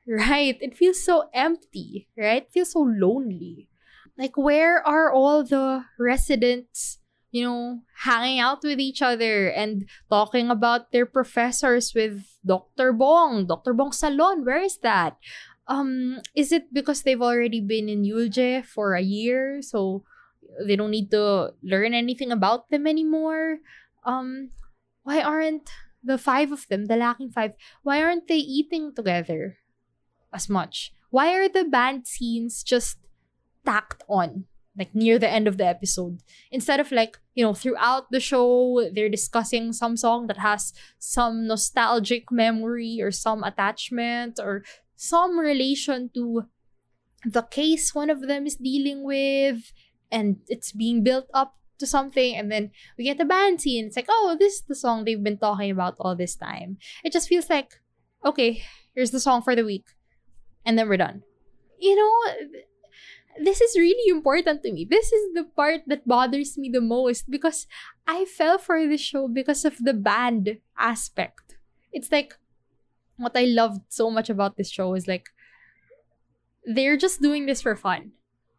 [0.06, 0.56] right?
[0.60, 2.42] It feels so empty right?
[2.42, 3.68] It feels so lonely.
[4.18, 6.98] Like where are all the residents
[7.30, 13.46] you know hanging out with each other and talking about their professors with dr bong
[13.46, 14.44] dr bong salon?
[14.44, 15.16] Where is that?
[15.68, 20.04] Um is it because they've already been in yulje for a year so
[20.66, 23.58] they don't need to learn anything about them anymore?
[24.04, 24.50] Um
[25.04, 25.70] why aren't
[26.02, 29.59] the five of them the lacking five why aren't they eating together
[30.32, 30.92] as much.
[31.10, 32.98] Why are the band scenes just
[33.64, 34.44] tacked on
[34.78, 36.22] like near the end of the episode?
[36.50, 41.46] Instead of like you know throughout the show they're discussing some song that has some
[41.46, 44.62] nostalgic memory or some attachment or
[44.96, 46.44] some relation to
[47.24, 49.72] the case one of them is dealing with
[50.10, 53.86] and it's being built up to something and then we get the band scene.
[53.86, 56.76] It's like oh this is the song they've been talking about all this time.
[57.02, 57.80] It just feels like
[58.24, 58.62] okay
[58.94, 59.86] here's the song for the week
[60.70, 61.26] and then we're done
[61.80, 62.14] you know
[63.38, 64.86] this is really important to me.
[64.88, 67.66] This is the part that bothers me the most because
[68.06, 71.56] I fell for this show because of the band aspect.
[71.92, 72.34] It's like
[73.16, 75.28] what I loved so much about this show is like
[76.64, 78.12] they're just doing this for fun.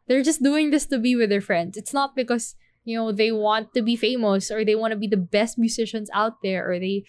[0.08, 1.78] They're just doing this to be with their friends.
[1.78, 5.08] It's not because, you know, they want to be famous or they want to be
[5.08, 7.06] the best musicians out there or they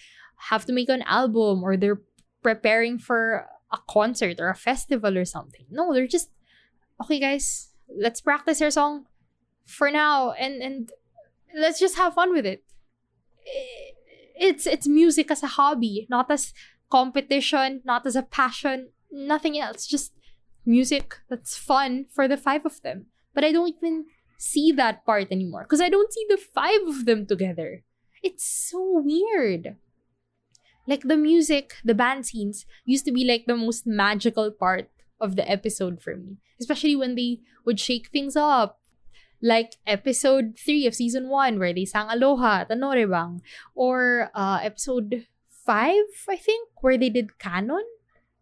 [0.51, 2.01] have to make an album or they're
[2.43, 5.67] preparing for a concert or a festival or something.
[5.71, 6.31] No, they're just
[7.01, 9.07] okay guys, let's practice our song
[9.67, 10.91] for now and and
[11.57, 12.65] let's just have fun with it.
[14.37, 16.53] It's it's music as a hobby, not as
[16.91, 19.87] competition, not as a passion, nothing else.
[19.87, 20.13] Just
[20.65, 23.07] music that's fun for the five of them.
[23.35, 24.07] But I don't even
[24.39, 27.83] see that part anymore because I don't see the five of them together.
[28.23, 29.77] It's so weird.
[30.87, 34.90] Like the music, the band scenes used to be like the most magical part
[35.21, 38.81] of the episode for me, especially when they would shake things up.
[39.40, 43.40] Like episode 3 of season 1 where they sang Aloha at a noraebang
[43.75, 45.27] or uh, episode
[45.66, 45.97] 5
[46.29, 47.83] I think where they did canon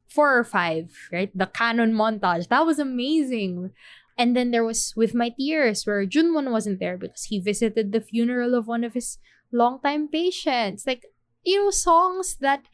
[0.08, 1.30] 4 or 5, right?
[1.34, 2.48] The canon montage.
[2.48, 3.70] That was amazing.
[4.18, 8.00] And then there was With My Tears where Jeongwon wasn't there because he visited the
[8.00, 9.18] funeral of one of his
[9.52, 10.86] longtime patients.
[10.86, 11.06] Like,
[11.44, 12.64] you know, songs that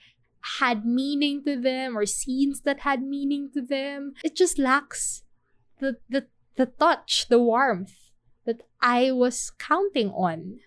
[0.60, 4.14] had meaning to them or scenes that had meaning to them.
[4.24, 5.22] It just lacks
[5.80, 6.26] the the
[6.56, 8.10] the touch, the warmth
[8.46, 10.60] that I was counting on.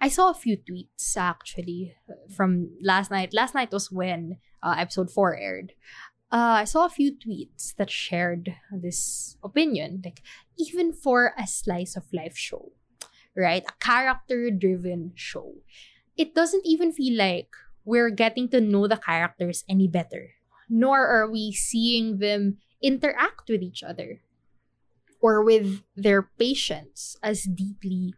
[0.00, 1.94] I saw a few tweets actually
[2.34, 3.32] from last night.
[3.32, 5.72] Last night was when uh, episode 4 aired.
[6.30, 10.02] Uh, I saw a few tweets that shared this opinion.
[10.04, 10.22] Like,
[10.58, 12.72] even for a slice of life show,
[13.36, 13.62] right?
[13.68, 15.54] A character driven show,
[16.16, 17.48] it doesn't even feel like
[17.84, 20.30] we're getting to know the characters any better,
[20.68, 24.20] nor are we seeing them interact with each other
[25.20, 28.14] or with their patients as deeply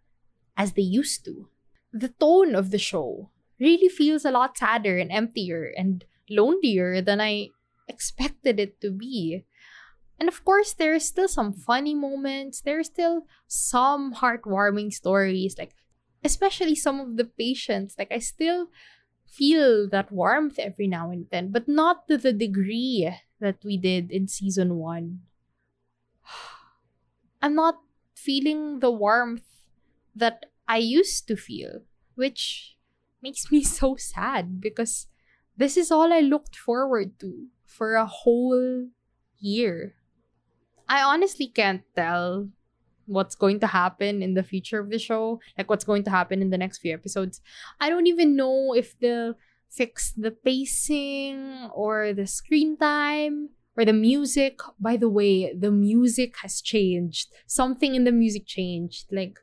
[0.57, 1.49] as they used to.
[1.93, 3.31] The tone of the show
[3.61, 7.51] really feels a lot sadder and emptier and lonelier than I
[7.89, 9.45] expected it to be.
[10.19, 12.61] And of course, there are still some funny moments.
[12.61, 15.75] There are still some heartwarming stories, like
[16.25, 17.95] especially some of the patients.
[17.99, 18.69] Like I still
[19.29, 24.11] feel that warmth every now and then, but not to the degree that we did
[24.11, 25.21] in season one.
[27.43, 27.81] I'm not
[28.15, 29.45] feeling the warmth
[30.17, 31.83] that I used to feel,
[32.15, 32.77] which
[33.21, 35.07] makes me so sad because
[35.57, 38.89] this is all I looked forward to for a whole
[39.39, 39.95] year.
[40.89, 42.49] I honestly can't tell
[43.07, 46.43] what's going to happen in the future of the show, like what's going to happen
[46.43, 47.41] in the next few episodes.
[47.81, 49.35] I don't even know if they'll
[49.71, 54.61] fix the pacing or the screen time or the music.
[54.79, 57.29] By the way, the music has changed.
[57.47, 59.07] Something in the music changed.
[59.11, 59.39] Like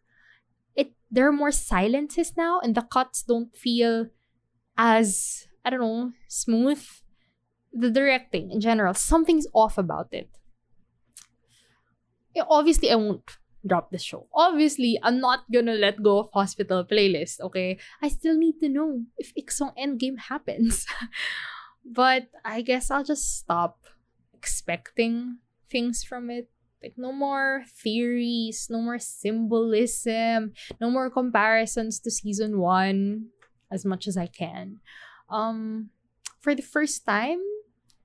[0.76, 4.08] it there are more silences now and the cuts don't feel
[4.78, 6.84] as I don't know, smooth.
[7.74, 10.30] The directing in general, something's off about it.
[12.50, 14.28] Obviously, I won't drop the show.
[14.34, 17.78] Obviously, I'm not gonna let go of Hospital Playlist, okay?
[18.02, 20.86] I still need to know if Iksong Endgame happens.
[21.86, 23.86] but I guess I'll just stop
[24.34, 25.38] expecting
[25.70, 26.50] things from it.
[26.82, 33.30] Like, no more theories, no more symbolism, no more comparisons to season one
[33.72, 34.82] as much as I can.
[35.30, 35.92] Um,
[36.40, 37.40] for the first time,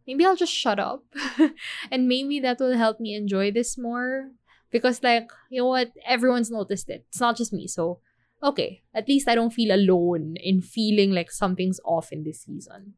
[0.07, 1.05] maybe I'll just shut up.
[1.91, 4.31] and maybe that will help me enjoy this more
[4.77, 5.93] because like you know what?
[6.05, 7.07] Everyone's noticed it.
[7.09, 7.67] It's not just me.
[7.67, 8.01] So
[8.43, 8.83] okay.
[8.95, 12.95] At least i don't feel alone in feeling like something's off in this season.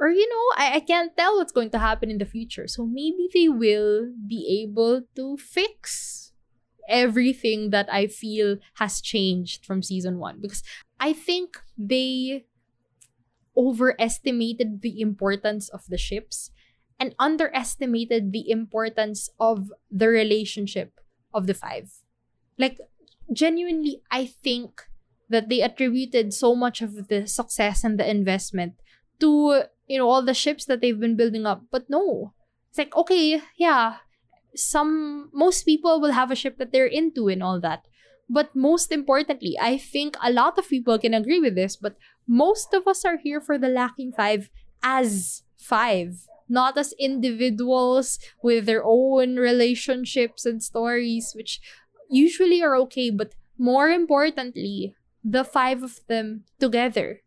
[0.00, 2.68] Or you know I, I can't tell what's going to happen in the future.
[2.68, 6.30] So maybe they will be able to fix
[6.88, 10.38] everything that i feel has changed from season one.
[10.40, 10.62] Because
[11.00, 12.44] i think they
[13.56, 16.50] overestimated the importance of the ships
[16.98, 21.00] and underestimated the importance of the relationship
[21.34, 21.90] of the five.
[22.58, 22.78] Like,
[23.32, 24.82] genuinely, I think
[25.28, 28.74] that they attributed so much of the success and the investment
[29.20, 31.62] to, you know, all the ships that they've been building up.
[31.70, 32.34] But no.
[32.68, 33.96] It's like, okay, yeah,
[34.54, 37.84] some, most people will have a ship that they're into and all that.
[38.28, 42.72] But most importantly, I think a lot of people can agree with this, but most
[42.72, 44.48] of us are here for the lacking five
[44.82, 51.60] as five not as individuals with their own relationships and stories, which
[52.10, 57.20] usually are okay, but more importantly, the five of them together.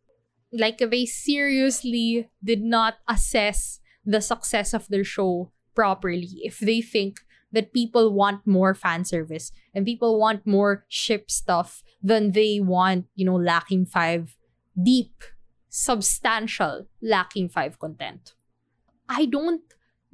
[0.52, 7.20] Like they seriously did not assess the success of their show properly if they think
[7.52, 13.06] that people want more fan service and people want more ship stuff than they want,
[13.16, 14.36] you know, lacking five
[14.82, 15.24] deep,
[15.70, 18.34] substantial lacking five content.
[19.10, 19.62] I don't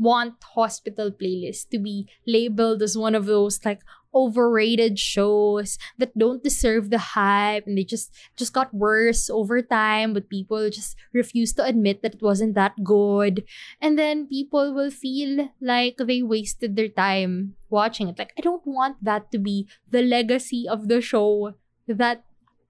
[0.01, 3.81] want hospital playlist to be labeled as one of those like
[4.13, 10.11] overrated shows that don't deserve the hype and they just just got worse over time
[10.11, 13.43] but people just refuse to admit that it wasn't that good.
[13.79, 18.17] And then people will feel like they wasted their time watching it.
[18.17, 21.53] Like i don't want that to be the legacy of the show
[21.87, 22.25] that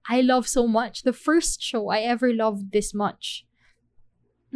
[0.08, 1.02] i love so much.
[1.02, 3.46] The first show i ever loved this much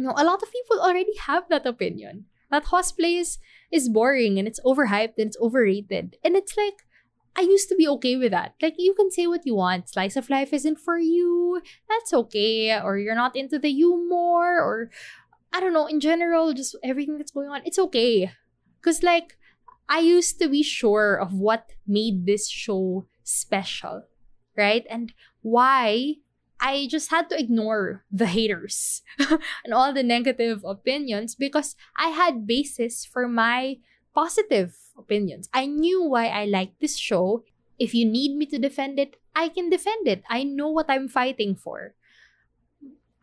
[0.03, 2.25] know, a lot of people already have that opinion.
[2.49, 3.39] That cosplay is,
[3.71, 6.17] is boring and it's overhyped and it's overrated.
[6.23, 6.83] And it's like,
[7.35, 8.55] I used to be okay with that.
[8.61, 9.89] Like, you can say what you want.
[9.89, 11.61] Slice of life isn't for you.
[11.87, 12.79] That's okay.
[12.79, 14.59] Or you're not into the humor.
[14.59, 14.89] Or,
[15.53, 17.61] I don't know, in general, just everything that's going on.
[17.63, 18.31] It's okay.
[18.81, 19.37] Because, like,
[19.87, 24.03] I used to be sure of what made this show special.
[24.55, 24.87] Right?
[24.89, 26.15] And why
[26.59, 29.01] I just had to ignore the haters
[29.63, 33.77] and all the negative opinions because I had basis for my
[34.15, 35.49] positive opinions.
[35.53, 37.43] I knew why I liked this show.
[37.77, 40.23] If you need me to defend it, I can defend it.
[40.29, 41.93] I know what I'm fighting for.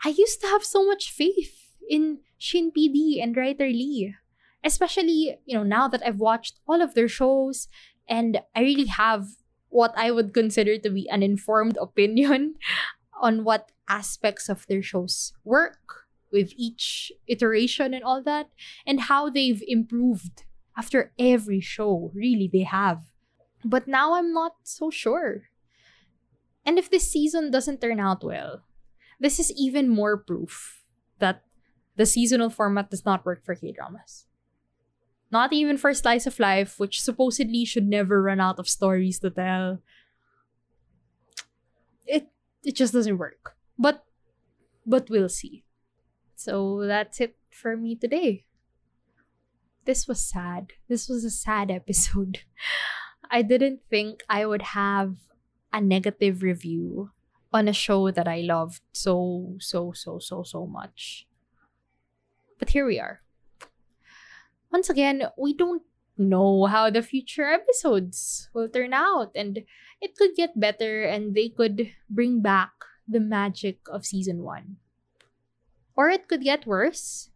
[0.04, 4.14] I used to have so much faith in Shin PD and writer Lee.
[4.62, 7.68] Especially, you know, now that I've watched all of their shows
[8.08, 9.26] and I really have
[9.68, 12.54] what I would consider to be an informed opinion
[13.20, 18.48] on what aspects of their shows work with each iteration and all that,
[18.84, 20.44] and how they've improved
[20.76, 22.10] after every show.
[22.14, 23.02] Really, they have.
[23.64, 25.44] But now I'm not so sure.
[26.66, 28.64] And if this season doesn't turn out well,
[29.20, 30.82] this is even more proof
[31.20, 31.44] that
[31.96, 34.26] the seasonal format does not work for K dramas.
[35.30, 39.30] Not even for Slice of Life, which supposedly should never run out of stories to
[39.30, 39.78] tell.
[42.64, 43.56] It just doesn't work.
[43.78, 44.04] But
[44.86, 45.64] but we'll see.
[46.34, 48.44] So that's it for me today.
[49.84, 50.72] This was sad.
[50.88, 52.40] This was a sad episode.
[53.30, 55.16] I didn't think I would have
[55.72, 57.10] a negative review
[57.52, 61.26] on a show that I loved so, so, so, so, so much.
[62.58, 63.22] But here we are.
[64.72, 65.82] Once again, we don't
[66.16, 69.64] know how the future episodes will turn out, and
[70.00, 72.72] it could get better and they could bring back
[73.08, 74.76] the magic of season one.
[75.96, 77.30] Or it could get worse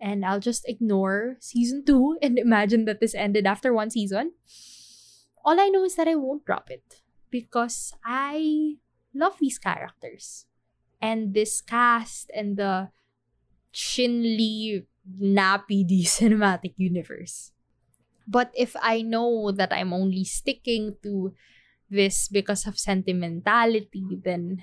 [0.00, 4.32] and I'll just ignore season two and imagine that this ended after one season.
[5.44, 8.76] All I know is that I won't drop it because I
[9.14, 10.46] love these characters
[11.00, 12.90] and this cast and the
[13.70, 14.86] Shin Lee
[15.18, 17.52] Na PD cinematic universe.
[18.28, 21.32] But if I know that I'm only sticking to
[21.88, 24.62] this because of sentimentality, then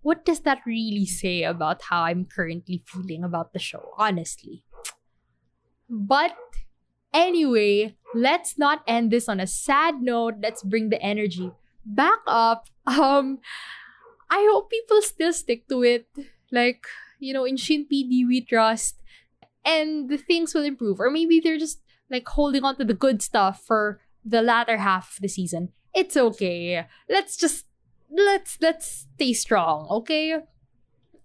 [0.00, 4.64] what does that really say about how I'm currently feeling about the show, honestly?
[5.90, 6.32] But
[7.12, 10.36] anyway, let's not end this on a sad note.
[10.40, 11.50] Let's bring the energy
[11.84, 12.66] back up.
[12.86, 13.40] Um,
[14.30, 16.06] I hope people still stick to it.
[16.52, 16.86] Like,
[17.18, 18.94] you know, in Shin PD we trust
[19.64, 21.00] and the things will improve.
[21.00, 21.80] Or maybe they're just
[22.10, 25.70] like holding on to the good stuff for the latter half of the season.
[25.94, 26.86] It's okay.
[27.08, 27.66] Let's just
[28.10, 30.38] let's let's stay strong, okay?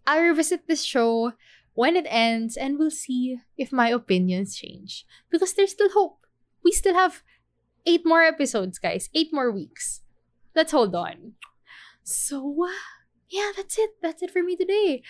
[0.08, 1.34] I'll revisit this show
[1.74, 5.06] when it ends and we'll see if my opinions change.
[5.30, 6.26] Because there's still hope.
[6.64, 7.24] We still have
[7.86, 9.10] eight more episodes, guys.
[9.14, 10.02] Eight more weeks.
[10.56, 11.34] Let's hold on.
[12.04, 12.68] So,
[13.30, 13.92] yeah, that's it.
[14.02, 15.04] That's it for me today.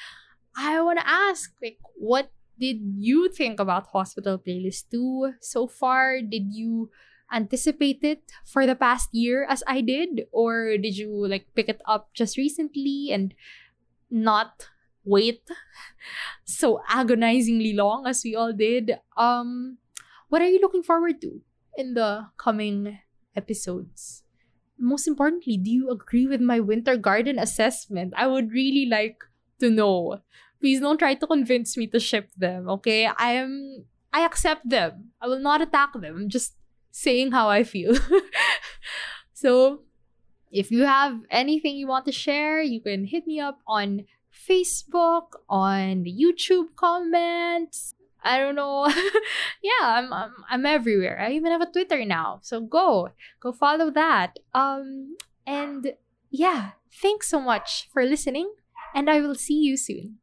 [0.55, 6.21] I want to ask, like, what did you think about Hospital Playlist 2 so far?
[6.21, 6.89] Did you
[7.31, 10.27] anticipate it for the past year as I did?
[10.31, 13.33] Or did you like pick it up just recently and
[14.09, 14.67] not
[15.03, 15.41] wait
[16.45, 18.99] so agonizingly long as we all did?
[19.17, 19.77] Um
[20.29, 21.41] what are you looking forward to
[21.75, 22.99] in the coming
[23.35, 24.23] episodes?
[24.77, 28.13] Most importantly, do you agree with my winter garden assessment?
[28.15, 29.23] I would really like
[29.59, 30.21] to know.
[30.61, 33.07] Please don't try to convince me to ship them, okay?
[33.07, 35.11] I am I accept them.
[35.19, 36.15] I will not attack them.
[36.15, 36.55] I'm just
[36.91, 37.95] saying how I feel.
[39.33, 39.81] so,
[40.51, 45.39] if you have anything you want to share, you can hit me up on Facebook,
[45.49, 47.95] on the YouTube comments.
[48.23, 48.87] I don't know.
[49.63, 51.19] yeah, I'm, I'm I'm everywhere.
[51.19, 52.39] I even have a Twitter now.
[52.43, 53.09] So go.
[53.39, 54.37] Go follow that.
[54.53, 55.93] Um and
[56.29, 58.53] yeah, thanks so much for listening
[58.93, 60.17] and I will see you soon.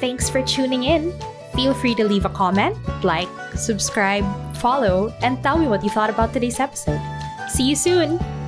[0.00, 1.12] Thanks for tuning in.
[1.54, 4.24] Feel free to leave a comment, like, subscribe,
[4.56, 7.00] follow, and tell me what you thought about today's episode.
[7.50, 8.39] See you soon!